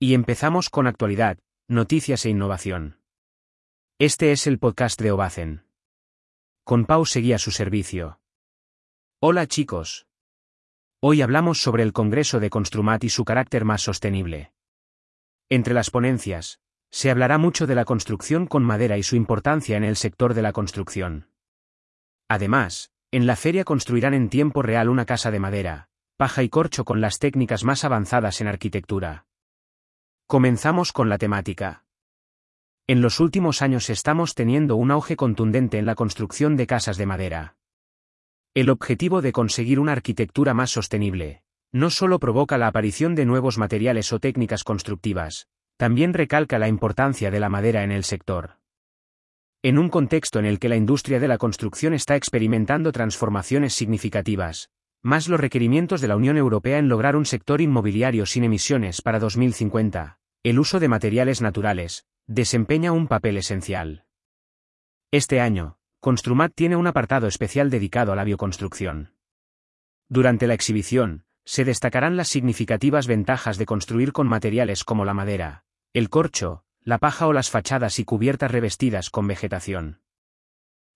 Y 0.00 0.14
empezamos 0.14 0.70
con 0.70 0.86
actualidad, 0.86 1.38
noticias 1.66 2.24
e 2.24 2.30
innovación. 2.30 3.00
Este 3.98 4.30
es 4.30 4.46
el 4.46 4.60
podcast 4.60 5.02
de 5.02 5.10
Obacen. 5.10 5.64
Con 6.62 6.84
Pau 6.84 7.04
seguía 7.04 7.36
su 7.36 7.50
servicio. 7.50 8.20
Hola 9.20 9.48
chicos. 9.48 10.06
Hoy 11.00 11.20
hablamos 11.20 11.58
sobre 11.60 11.82
el 11.82 11.92
Congreso 11.92 12.38
de 12.38 12.48
Construmat 12.48 13.02
y 13.02 13.08
su 13.08 13.24
carácter 13.24 13.64
más 13.64 13.82
sostenible. 13.82 14.52
Entre 15.48 15.74
las 15.74 15.90
ponencias, 15.90 16.60
se 16.92 17.10
hablará 17.10 17.36
mucho 17.36 17.66
de 17.66 17.74
la 17.74 17.84
construcción 17.84 18.46
con 18.46 18.62
madera 18.62 18.98
y 18.98 19.02
su 19.02 19.16
importancia 19.16 19.76
en 19.76 19.82
el 19.82 19.96
sector 19.96 20.32
de 20.32 20.42
la 20.42 20.52
construcción. 20.52 21.32
Además, 22.28 22.92
en 23.10 23.26
la 23.26 23.34
feria 23.34 23.64
construirán 23.64 24.14
en 24.14 24.28
tiempo 24.28 24.62
real 24.62 24.90
una 24.90 25.06
casa 25.06 25.32
de 25.32 25.40
madera, 25.40 25.88
paja 26.16 26.44
y 26.44 26.48
corcho 26.48 26.84
con 26.84 27.00
las 27.00 27.18
técnicas 27.18 27.64
más 27.64 27.82
avanzadas 27.82 28.40
en 28.40 28.46
arquitectura. 28.46 29.27
Comenzamos 30.30 30.92
con 30.92 31.08
la 31.08 31.16
temática. 31.16 31.84
En 32.86 33.00
los 33.00 33.18
últimos 33.18 33.62
años 33.62 33.88
estamos 33.88 34.34
teniendo 34.34 34.76
un 34.76 34.90
auge 34.90 35.16
contundente 35.16 35.78
en 35.78 35.86
la 35.86 35.94
construcción 35.94 36.54
de 36.54 36.66
casas 36.66 36.98
de 36.98 37.06
madera. 37.06 37.56
El 38.52 38.68
objetivo 38.68 39.22
de 39.22 39.32
conseguir 39.32 39.80
una 39.80 39.92
arquitectura 39.92 40.52
más 40.52 40.68
sostenible, 40.68 41.44
no 41.72 41.88
solo 41.88 42.18
provoca 42.18 42.58
la 42.58 42.66
aparición 42.66 43.14
de 43.14 43.24
nuevos 43.24 43.56
materiales 43.56 44.12
o 44.12 44.20
técnicas 44.20 44.64
constructivas, 44.64 45.48
también 45.78 46.12
recalca 46.12 46.58
la 46.58 46.68
importancia 46.68 47.30
de 47.30 47.40
la 47.40 47.48
madera 47.48 47.82
en 47.82 47.90
el 47.90 48.04
sector. 48.04 48.58
En 49.62 49.78
un 49.78 49.88
contexto 49.88 50.38
en 50.38 50.44
el 50.44 50.58
que 50.58 50.68
la 50.68 50.76
industria 50.76 51.20
de 51.20 51.28
la 51.28 51.38
construcción 51.38 51.94
está 51.94 52.16
experimentando 52.16 52.92
transformaciones 52.92 53.72
significativas, 53.72 54.68
más 55.02 55.28
los 55.28 55.40
requerimientos 55.40 56.00
de 56.00 56.08
la 56.08 56.16
Unión 56.16 56.36
Europea 56.36 56.78
en 56.78 56.88
lograr 56.88 57.16
un 57.16 57.24
sector 57.24 57.60
inmobiliario 57.60 58.26
sin 58.26 58.44
emisiones 58.44 59.02
para 59.02 59.18
2050, 59.18 60.18
el 60.42 60.58
uso 60.58 60.80
de 60.80 60.88
materiales 60.88 61.40
naturales, 61.40 62.06
desempeña 62.26 62.92
un 62.92 63.06
papel 63.08 63.36
esencial. 63.36 64.04
Este 65.10 65.40
año, 65.40 65.78
Construmat 66.00 66.52
tiene 66.54 66.76
un 66.76 66.86
apartado 66.86 67.26
especial 67.26 67.70
dedicado 67.70 68.12
a 68.12 68.16
la 68.16 68.24
bioconstrucción. 68.24 69.14
Durante 70.08 70.46
la 70.46 70.54
exhibición, 70.54 71.24
se 71.44 71.64
destacarán 71.64 72.16
las 72.16 72.28
significativas 72.28 73.06
ventajas 73.06 73.56
de 73.58 73.66
construir 73.66 74.12
con 74.12 74.28
materiales 74.28 74.84
como 74.84 75.04
la 75.04 75.14
madera, 75.14 75.64
el 75.94 76.10
corcho, 76.10 76.64
la 76.82 76.98
paja 76.98 77.26
o 77.26 77.32
las 77.32 77.50
fachadas 77.50 77.98
y 77.98 78.04
cubiertas 78.04 78.50
revestidas 78.50 79.10
con 79.10 79.26
vegetación. 79.26 80.00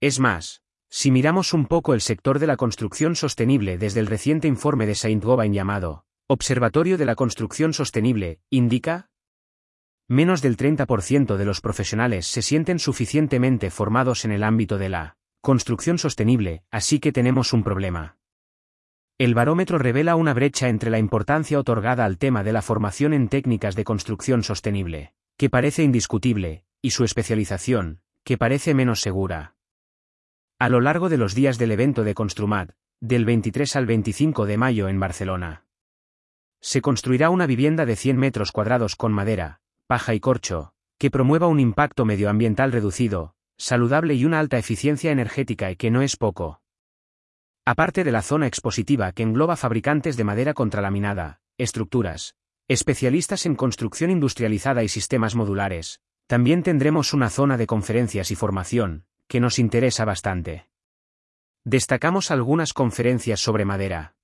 Es 0.00 0.20
más, 0.20 0.62
si 0.88 1.10
miramos 1.10 1.52
un 1.52 1.66
poco 1.66 1.94
el 1.94 2.00
sector 2.00 2.38
de 2.38 2.46
la 2.46 2.56
construcción 2.56 3.16
sostenible 3.16 3.78
desde 3.78 4.00
el 4.00 4.06
reciente 4.06 4.48
informe 4.48 4.86
de 4.86 4.94
Saint-Gobain 4.94 5.52
llamado 5.52 6.04
Observatorio 6.26 6.96
de 6.96 7.04
la 7.04 7.16
Construcción 7.16 7.74
Sostenible, 7.74 8.40
indica, 8.48 9.10
menos 10.08 10.40
del 10.40 10.56
30% 10.56 11.36
de 11.36 11.44
los 11.44 11.60
profesionales 11.60 12.26
se 12.26 12.40
sienten 12.40 12.78
suficientemente 12.78 13.70
formados 13.70 14.24
en 14.24 14.32
el 14.32 14.42
ámbito 14.42 14.78
de 14.78 14.88
la 14.88 15.16
construcción 15.42 15.98
sostenible, 15.98 16.62
así 16.70 16.98
que 16.98 17.12
tenemos 17.12 17.52
un 17.52 17.62
problema. 17.62 18.16
El 19.18 19.34
barómetro 19.34 19.78
revela 19.78 20.16
una 20.16 20.34
brecha 20.34 20.68
entre 20.68 20.90
la 20.90 20.98
importancia 20.98 21.58
otorgada 21.58 22.04
al 22.04 22.18
tema 22.18 22.42
de 22.42 22.52
la 22.52 22.62
formación 22.62 23.12
en 23.12 23.28
técnicas 23.28 23.76
de 23.76 23.84
construcción 23.84 24.42
sostenible, 24.42 25.12
que 25.36 25.50
parece 25.50 25.82
indiscutible, 25.82 26.64
y 26.80 26.90
su 26.90 27.04
especialización, 27.04 28.00
que 28.24 28.38
parece 28.38 28.74
menos 28.74 29.00
segura. 29.00 29.54
A 30.58 30.68
lo 30.68 30.80
largo 30.80 31.08
de 31.08 31.16
los 31.16 31.34
días 31.34 31.58
del 31.58 31.72
evento 31.72 32.04
de 32.04 32.14
Construmat, 32.14 32.70
del 33.00 33.24
23 33.24 33.74
al 33.74 33.86
25 33.86 34.46
de 34.46 34.56
mayo 34.56 34.88
en 34.88 35.00
Barcelona, 35.00 35.64
se 36.60 36.80
construirá 36.80 37.28
una 37.28 37.46
vivienda 37.46 37.84
de 37.84 37.96
100 37.96 38.16
metros 38.16 38.52
cuadrados 38.52 38.94
con 38.94 39.12
madera, 39.12 39.60
paja 39.88 40.14
y 40.14 40.20
corcho, 40.20 40.72
que 40.96 41.10
promueva 41.10 41.48
un 41.48 41.58
impacto 41.58 42.04
medioambiental 42.04 42.70
reducido, 42.70 43.34
saludable 43.58 44.14
y 44.14 44.24
una 44.24 44.38
alta 44.38 44.56
eficiencia 44.56 45.10
energética 45.10 45.72
y 45.72 45.76
que 45.76 45.90
no 45.90 46.02
es 46.02 46.16
poco. 46.16 46.62
Aparte 47.66 48.04
de 48.04 48.12
la 48.12 48.22
zona 48.22 48.46
expositiva 48.46 49.10
que 49.10 49.24
engloba 49.24 49.56
fabricantes 49.56 50.16
de 50.16 50.24
madera 50.24 50.54
contralaminada, 50.54 51.40
estructuras, 51.58 52.36
especialistas 52.68 53.44
en 53.44 53.56
construcción 53.56 54.10
industrializada 54.10 54.84
y 54.84 54.88
sistemas 54.88 55.34
modulares, 55.34 56.00
también 56.28 56.62
tendremos 56.62 57.12
una 57.12 57.28
zona 57.28 57.56
de 57.56 57.66
conferencias 57.66 58.30
y 58.30 58.36
formación, 58.36 59.04
que 59.28 59.40
nos 59.40 59.58
interesa 59.58 60.04
bastante. 60.04 60.68
Destacamos 61.64 62.30
algunas 62.30 62.72
conferencias 62.72 63.40
sobre 63.40 63.64
madera. 63.64 64.16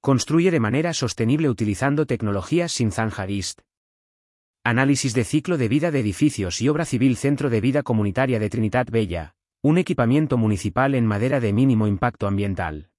Construye 0.00 0.50
de 0.50 0.60
manera 0.60 0.94
sostenible 0.94 1.48
utilizando 1.48 2.06
tecnologías 2.06 2.72
sin 2.72 2.92
zanjadist, 2.92 3.60
Análisis 4.64 5.14
de 5.14 5.24
ciclo 5.24 5.56
de 5.56 5.68
vida 5.68 5.90
de 5.90 6.00
edificios 6.00 6.60
y 6.60 6.68
obra 6.68 6.84
civil 6.84 7.16
Centro 7.16 7.48
de 7.48 7.60
Vida 7.60 7.82
Comunitaria 7.82 8.38
de 8.38 8.50
Trinidad 8.50 8.86
Bella, 8.90 9.34
un 9.62 9.78
equipamiento 9.78 10.36
municipal 10.36 10.94
en 10.94 11.06
madera 11.06 11.40
de 11.40 11.52
mínimo 11.52 11.86
impacto 11.86 12.26
ambiental. 12.26 12.90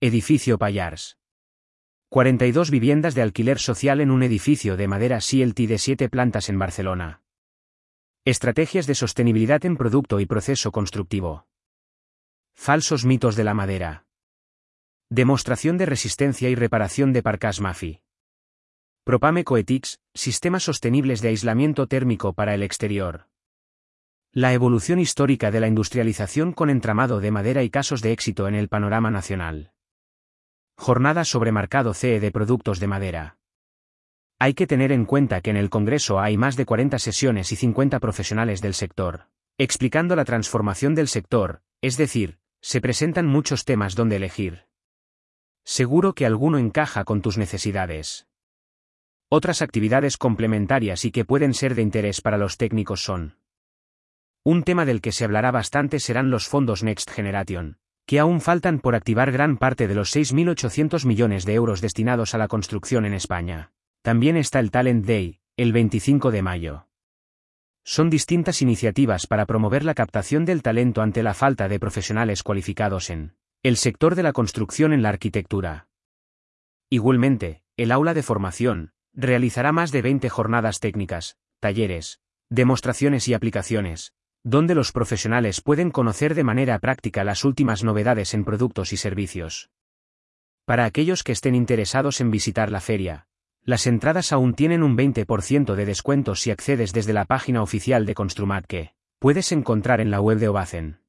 Edificio 0.00 0.58
Payars. 0.58 1.16
42 2.08 2.70
viviendas 2.70 3.14
de 3.14 3.22
alquiler 3.22 3.58
social 3.58 4.00
en 4.00 4.10
un 4.10 4.22
edificio 4.22 4.76
de 4.76 4.88
madera 4.88 5.18
CLT 5.18 5.60
de 5.68 5.78
7 5.78 6.08
plantas 6.08 6.48
en 6.48 6.58
Barcelona. 6.58 7.23
Estrategias 8.26 8.86
de 8.86 8.94
sostenibilidad 8.94 9.66
en 9.66 9.76
producto 9.76 10.18
y 10.18 10.24
proceso 10.24 10.72
constructivo. 10.72 11.46
Falsos 12.54 13.04
mitos 13.04 13.36
de 13.36 13.44
la 13.44 13.52
madera. 13.52 14.06
Demostración 15.10 15.76
de 15.76 15.84
resistencia 15.84 16.48
y 16.48 16.54
reparación 16.54 17.12
de 17.12 17.22
Parcas 17.22 17.60
Mafi. 17.60 18.00
Propame 19.04 19.44
Coetics, 19.44 20.00
sistemas 20.14 20.62
sostenibles 20.62 21.20
de 21.20 21.28
aislamiento 21.28 21.86
térmico 21.86 22.32
para 22.32 22.54
el 22.54 22.62
exterior. 22.62 23.28
La 24.32 24.54
evolución 24.54 25.00
histórica 25.00 25.50
de 25.50 25.60
la 25.60 25.68
industrialización 25.68 26.54
con 26.54 26.70
entramado 26.70 27.20
de 27.20 27.30
madera 27.30 27.62
y 27.62 27.68
casos 27.68 28.00
de 28.00 28.12
éxito 28.12 28.48
en 28.48 28.54
el 28.54 28.70
panorama 28.70 29.10
nacional. 29.10 29.74
Jornada 30.78 31.26
sobre 31.26 31.52
mercado 31.52 31.92
CE 31.92 32.20
de 32.20 32.30
productos 32.30 32.80
de 32.80 32.86
madera. 32.86 33.36
Hay 34.44 34.52
que 34.52 34.66
tener 34.66 34.92
en 34.92 35.06
cuenta 35.06 35.40
que 35.40 35.48
en 35.48 35.56
el 35.56 35.70
Congreso 35.70 36.20
hay 36.20 36.36
más 36.36 36.54
de 36.56 36.66
40 36.66 36.98
sesiones 36.98 37.50
y 37.50 37.56
50 37.56 37.98
profesionales 37.98 38.60
del 38.60 38.74
sector, 38.74 39.28
explicando 39.56 40.16
la 40.16 40.26
transformación 40.26 40.94
del 40.94 41.08
sector, 41.08 41.62
es 41.80 41.96
decir, 41.96 42.40
se 42.60 42.82
presentan 42.82 43.24
muchos 43.24 43.64
temas 43.64 43.94
donde 43.94 44.16
elegir. 44.16 44.66
Seguro 45.64 46.14
que 46.14 46.26
alguno 46.26 46.58
encaja 46.58 47.04
con 47.04 47.22
tus 47.22 47.38
necesidades. 47.38 48.26
Otras 49.30 49.62
actividades 49.62 50.18
complementarias 50.18 51.06
y 51.06 51.10
que 51.10 51.24
pueden 51.24 51.54
ser 51.54 51.74
de 51.74 51.80
interés 51.80 52.20
para 52.20 52.36
los 52.36 52.58
técnicos 52.58 53.02
son. 53.02 53.38
Un 54.42 54.62
tema 54.62 54.84
del 54.84 55.00
que 55.00 55.12
se 55.12 55.24
hablará 55.24 55.52
bastante 55.52 56.00
serán 56.00 56.28
los 56.28 56.48
fondos 56.48 56.82
Next 56.82 57.10
Generation, 57.10 57.78
que 58.04 58.18
aún 58.18 58.42
faltan 58.42 58.80
por 58.80 58.94
activar 58.94 59.32
gran 59.32 59.56
parte 59.56 59.88
de 59.88 59.94
los 59.94 60.14
6.800 60.14 61.06
millones 61.06 61.46
de 61.46 61.54
euros 61.54 61.80
destinados 61.80 62.34
a 62.34 62.36
la 62.36 62.48
construcción 62.48 63.06
en 63.06 63.14
España. 63.14 63.73
También 64.04 64.36
está 64.36 64.60
el 64.60 64.70
Talent 64.70 65.06
Day, 65.06 65.40
el 65.56 65.72
25 65.72 66.30
de 66.30 66.42
mayo. 66.42 66.88
Son 67.84 68.10
distintas 68.10 68.60
iniciativas 68.60 69.26
para 69.26 69.46
promover 69.46 69.82
la 69.82 69.94
captación 69.94 70.44
del 70.44 70.60
talento 70.60 71.00
ante 71.00 71.22
la 71.22 71.32
falta 71.32 71.68
de 71.68 71.80
profesionales 71.80 72.42
cualificados 72.42 73.08
en 73.08 73.34
el 73.62 73.78
sector 73.78 74.14
de 74.14 74.22
la 74.22 74.34
construcción 74.34 74.92
en 74.92 75.00
la 75.00 75.08
arquitectura. 75.08 75.88
Igualmente, 76.90 77.62
el 77.78 77.90
aula 77.90 78.12
de 78.12 78.22
formación, 78.22 78.92
realizará 79.14 79.72
más 79.72 79.90
de 79.90 80.02
20 80.02 80.28
jornadas 80.28 80.80
técnicas, 80.80 81.38
talleres, 81.58 82.20
demostraciones 82.50 83.26
y 83.28 83.32
aplicaciones, 83.32 84.12
donde 84.42 84.74
los 84.74 84.92
profesionales 84.92 85.62
pueden 85.62 85.90
conocer 85.90 86.34
de 86.34 86.44
manera 86.44 86.78
práctica 86.78 87.24
las 87.24 87.42
últimas 87.42 87.84
novedades 87.84 88.34
en 88.34 88.44
productos 88.44 88.92
y 88.92 88.98
servicios. 88.98 89.70
Para 90.66 90.84
aquellos 90.84 91.22
que 91.22 91.32
estén 91.32 91.54
interesados 91.54 92.20
en 92.20 92.30
visitar 92.30 92.70
la 92.70 92.82
feria, 92.82 93.28
las 93.64 93.86
entradas 93.86 94.32
aún 94.32 94.54
tienen 94.54 94.82
un 94.82 94.96
20% 94.96 95.74
de 95.74 95.86
descuento 95.86 96.34
si 96.34 96.50
accedes 96.50 96.92
desde 96.92 97.14
la 97.14 97.24
página 97.24 97.62
oficial 97.62 98.04
de 98.04 98.14
Construmat 98.14 98.66
que 98.66 98.94
puedes 99.18 99.52
encontrar 99.52 100.00
en 100.00 100.10
la 100.10 100.20
web 100.20 100.38
de 100.38 100.48
Obacen. 100.48 101.00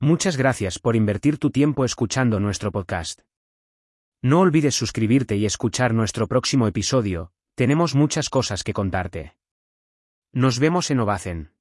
Muchas 0.00 0.36
gracias 0.36 0.78
por 0.78 0.94
invertir 0.94 1.38
tu 1.38 1.50
tiempo 1.50 1.84
escuchando 1.84 2.38
nuestro 2.38 2.70
podcast. 2.70 3.22
No 4.22 4.40
olvides 4.40 4.76
suscribirte 4.76 5.36
y 5.36 5.46
escuchar 5.46 5.94
nuestro 5.94 6.28
próximo 6.28 6.68
episodio, 6.68 7.32
tenemos 7.56 7.96
muchas 7.96 8.30
cosas 8.30 8.62
que 8.62 8.72
contarte. 8.72 9.34
Nos 10.32 10.60
vemos 10.60 10.92
en 10.92 11.00
Ovacen. 11.00 11.57